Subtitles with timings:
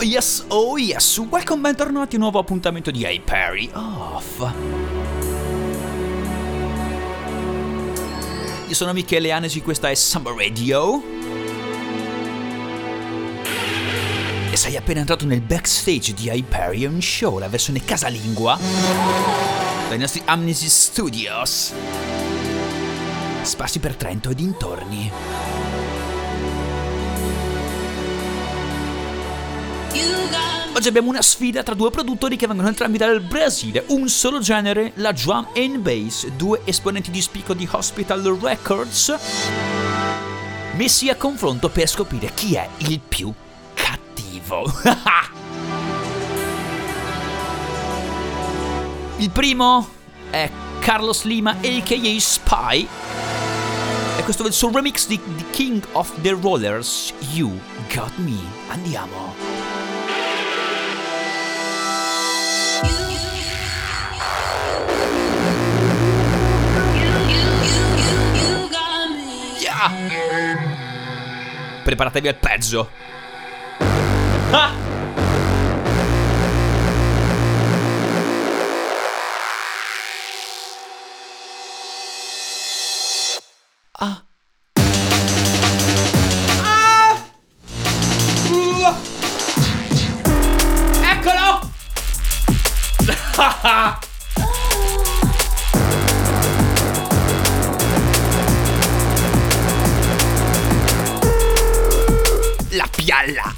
[0.00, 4.38] Yes, oh yes, welcome bentornati a un nuovo appuntamento di Hey Perry Off.
[8.66, 11.02] Io sono Michele Anesi, questa è Summer Radio.
[14.50, 18.58] E sei appena entrato nel backstage di Hyperion Show, la versione casalingua
[19.90, 21.74] dai nostri Amnesty Studios,
[23.42, 25.12] sparsi per Trento e dintorni.
[30.80, 34.92] Oggi abbiamo una sfida tra due produttori che vengono entrambi dal Brasile, un solo genere,
[34.94, 39.14] la drum and bass, due esponenti di spicco di Hospital Records,
[40.76, 43.30] messi a confronto per scoprire chi è il più
[43.74, 44.72] cattivo.
[49.18, 49.86] il primo
[50.30, 52.88] è Carlos Lima aka Spy
[54.16, 57.58] e questo è il suo remix di The King of the Rollers, You
[57.92, 58.38] Got Me.
[58.68, 59.49] Andiamo.
[71.82, 72.90] Preparatevi al peggio.
[74.50, 74.72] Ah!
[83.92, 84.22] Ah.
[86.62, 87.16] Ah!
[88.50, 88.94] Uh!
[91.02, 91.70] Eccolo!
[103.20, 103.54] La pialla!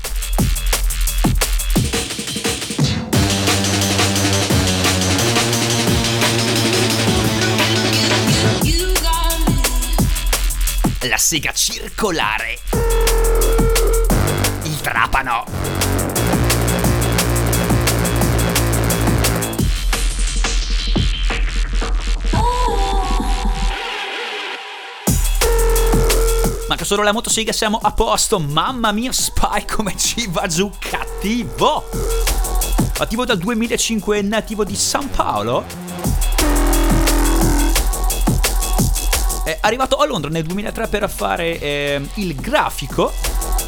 [11.03, 12.59] La sega circolare!
[14.65, 15.82] Il trapano!
[26.73, 28.39] Manca solo la motosega, siamo a posto.
[28.39, 31.85] Mamma mia, Spy come ci va giù cattivo!
[32.97, 35.67] Attivo dal 2005, nativo di San Paolo.
[39.45, 43.13] È arrivato a Londra nel 2003 per fare eh, il grafico.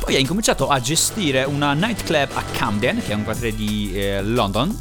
[0.00, 4.22] Poi ha incominciato a gestire una nightclub a Camden, che è un quartiere di eh,
[4.22, 4.80] London.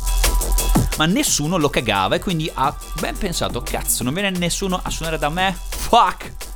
[0.96, 5.18] Ma nessuno lo cagava e quindi ha ben pensato, cazzo, non viene nessuno a suonare
[5.18, 5.54] da me?
[5.68, 6.53] Fuck!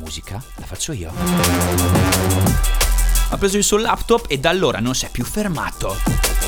[0.00, 1.12] Musica la faccio io.
[3.28, 6.39] Ha preso il suo laptop e da allora non si è più fermato.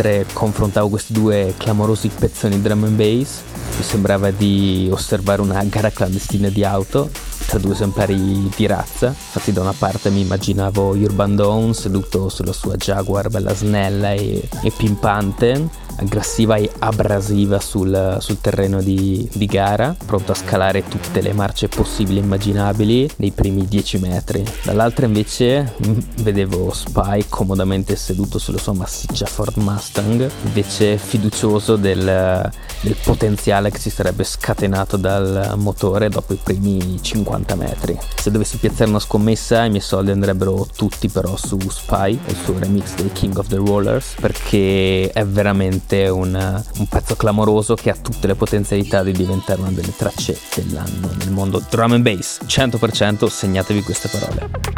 [0.00, 3.42] Mentre confrontavo questi due clamorosi pezzoni drum and bass
[3.76, 7.10] mi sembrava di osservare una gara clandestina di auto
[7.50, 12.52] tra due esemplari di razza infatti da una parte mi immaginavo Urban Dawn seduto sulla
[12.52, 19.46] sua Jaguar bella snella e, e pimpante aggressiva e abrasiva sul, sul terreno di, di,
[19.46, 24.44] gara, pronto a scalare tutte le marce possibili e immaginabili nei primi 10 metri.
[24.64, 25.74] Dall'altra invece
[26.22, 33.78] vedevo Spy comodamente seduto sulla sua massiccia Ford Mustang, invece fiducioso del, del potenziale che
[33.78, 37.98] si sarebbe scatenato dal motore dopo i primi 50 metri.
[38.16, 42.58] Se dovessi piazzare una scommessa i miei soldi andrebbero tutti però su Spy, il suo
[42.58, 47.96] remix dei King of the Rollers, perché è veramente un, un, pezzo clamoroso che ha
[48.00, 52.40] tutte le potenzialità di diventare una delle tracce dell'anno nel mondo drum and bass.
[52.46, 54.69] 100% segnatevi queste parole.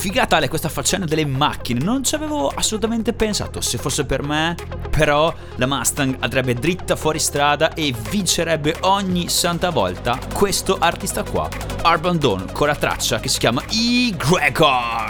[0.00, 4.56] Figata Ale questa faccenda delle macchine, non ci avevo assolutamente pensato, se fosse per me,
[4.88, 11.50] però la Mustang andrebbe dritta fuori strada e vincerebbe ogni santa volta questo artista qua,
[11.84, 14.16] Urban con la traccia che si chiama E.
[14.16, 15.09] Gregor.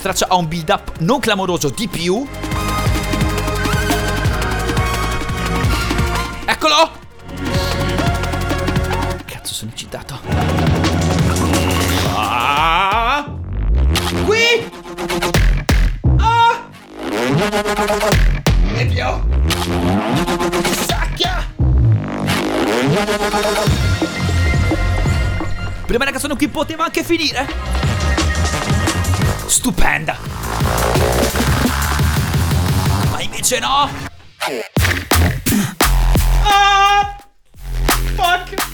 [0.00, 2.26] Traccia ha un build up non clamoroso di più.
[6.44, 6.90] Eccolo!
[9.24, 10.18] Cazzo, sono eccitato.
[12.14, 13.34] Ah!
[14.24, 14.70] Qui!
[16.18, 16.68] Ah!
[18.72, 19.26] Meglio!
[20.86, 21.46] Sacchia!
[25.86, 27.77] Prima la canzone qui poteva anche finire
[29.58, 30.16] stupenda.
[33.10, 33.90] Ma invece no.
[36.44, 37.16] Ah!
[38.14, 38.67] Fuck.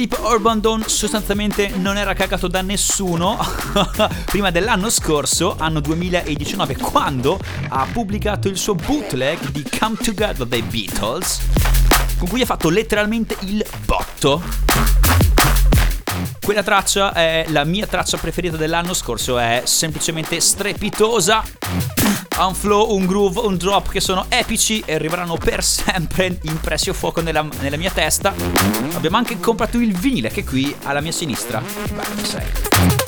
[0.00, 3.36] Philippe Urban Dawn sostanzialmente non era cagato da nessuno
[4.24, 7.38] prima dell'anno scorso, anno 2019, quando
[7.68, 11.40] ha pubblicato il suo bootleg di Come Together dei Beatles,
[12.18, 14.42] con cui ha fatto letteralmente il botto.
[16.40, 21.42] Quella traccia è la mia traccia preferita dell'anno scorso, è semplicemente strepitosa
[22.46, 26.92] un flow, un groove, un drop che sono epici e arriveranno per sempre impressi a
[26.92, 28.34] fuoco nella, nella mia testa.
[28.94, 31.60] Abbiamo anche comprato il vinile che è qui alla mia sinistra.
[31.60, 32.99] Beh, sei.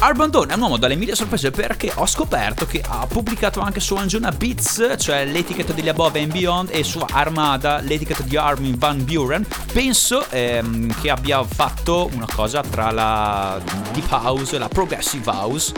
[0.00, 3.80] Urban Dawn è un uomo dalle mille sorprese perché ho scoperto che ha pubblicato anche
[3.80, 8.78] su Anjuna Beats, cioè l'etichetta degli Above and Beyond, e su Armada l'etichetta di Armin
[8.78, 9.44] Van Buren.
[9.72, 13.60] Penso ehm, che abbia fatto una cosa tra la
[13.92, 15.72] Deep House e la Progressive House.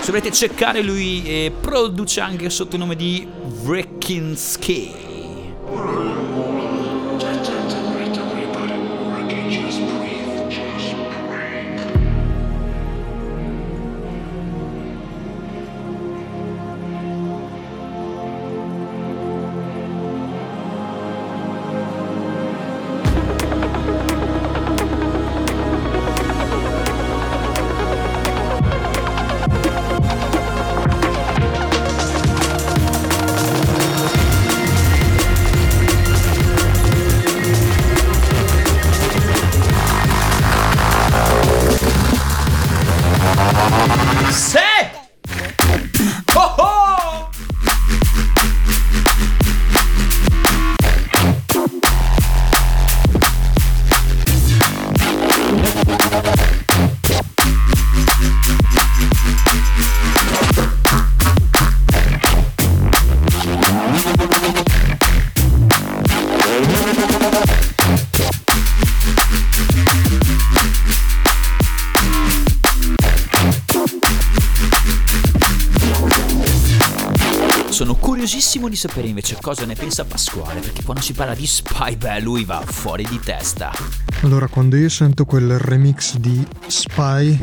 [0.00, 3.26] Se volete cercare, lui eh, produce anche sotto il nome di
[3.62, 5.06] Wreckinski.
[78.18, 82.18] Curiosissimo di sapere invece cosa ne pensa Pasquale, perché quando si parla di Spy, beh,
[82.18, 83.70] lui va fuori di testa.
[84.22, 87.38] Allora, quando io sento quel remix di Spy,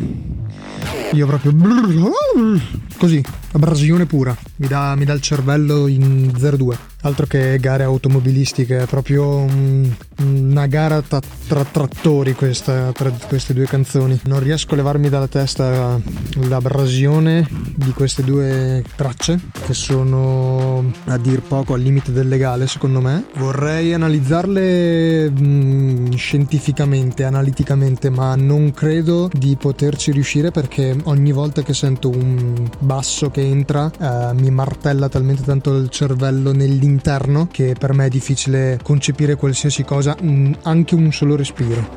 [1.13, 1.53] io proprio...
[2.98, 8.79] Così, abrasione pura, mi dà, mi dà il cervello in 0-2 altro che gare automobilistiche,
[8.79, 14.20] è proprio un, una gara tra, tra trattori questa, tra queste due canzoni.
[14.24, 16.00] Non riesco a levarmi dalla testa
[16.48, 23.01] l'abrasione di queste due tracce, che sono a dir poco al limite del legale secondo
[23.01, 23.25] me.
[23.36, 31.74] Vorrei analizzarle mh, scientificamente, analiticamente, ma non credo di poterci riuscire perché ogni volta che
[31.74, 37.75] sento un basso che entra eh, mi martella talmente tanto il cervello nell'interno interno che
[37.77, 41.88] per me è difficile concepire qualsiasi cosa, mm, anche un solo respiro.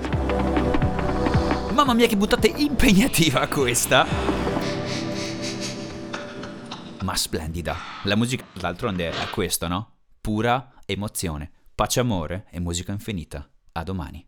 [1.73, 4.48] Mamma mia che buttata impegnativa questa!
[7.09, 7.75] Ma splendida.
[8.05, 9.93] La musica, d'altronde, è questo, no?
[10.21, 13.49] Pura emozione, pace amore e musica infinita.
[13.73, 14.28] A domani.